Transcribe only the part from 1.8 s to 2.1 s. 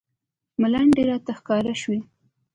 شوې.